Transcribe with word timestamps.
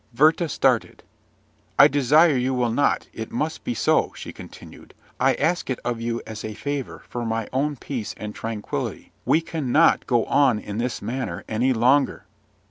Werther 0.17 0.47
started. 0.47 1.03
"I 1.77 1.87
desire 1.87 2.35
you 2.35 2.55
will 2.55 2.71
not: 2.71 3.07
it 3.13 3.31
must 3.31 3.63
be 3.63 3.75
so," 3.75 4.13
she 4.15 4.33
continued. 4.33 4.95
"I 5.19 5.35
ask 5.35 5.69
it 5.69 5.77
of 5.85 6.01
you 6.01 6.23
as 6.25 6.43
a 6.43 6.55
favour, 6.55 7.03
for 7.07 7.23
my 7.23 7.47
own 7.53 7.75
peace 7.75 8.15
and 8.17 8.33
tranquillity. 8.33 9.11
We 9.25 9.41
cannot 9.41 10.07
go 10.07 10.25
on 10.25 10.57
in 10.57 10.79
this 10.79 11.03
manner 11.03 11.43
any 11.47 11.71
longer." 11.71 12.25